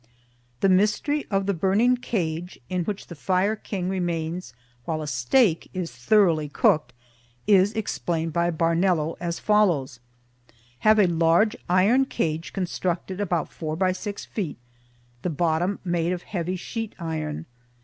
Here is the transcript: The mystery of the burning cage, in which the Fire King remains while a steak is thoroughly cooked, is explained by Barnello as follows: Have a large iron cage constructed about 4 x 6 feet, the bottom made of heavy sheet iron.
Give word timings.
The 0.61 0.67
mystery 0.69 1.27
of 1.29 1.45
the 1.45 1.53
burning 1.53 1.95
cage, 1.95 2.59
in 2.69 2.85
which 2.85 3.05
the 3.05 3.13
Fire 3.13 3.55
King 3.55 3.87
remains 3.87 4.51
while 4.83 5.03
a 5.03 5.07
steak 5.07 5.69
is 5.75 5.91
thoroughly 5.95 6.49
cooked, 6.49 6.91
is 7.45 7.71
explained 7.73 8.33
by 8.33 8.49
Barnello 8.49 9.15
as 9.19 9.37
follows: 9.37 9.99
Have 10.79 10.97
a 10.97 11.05
large 11.05 11.55
iron 11.69 12.05
cage 12.05 12.51
constructed 12.51 13.21
about 13.21 13.53
4 13.53 13.77
x 13.85 13.99
6 13.99 14.25
feet, 14.25 14.57
the 15.21 15.29
bottom 15.29 15.77
made 15.85 16.13
of 16.13 16.23
heavy 16.23 16.55
sheet 16.55 16.95
iron. 16.97 17.45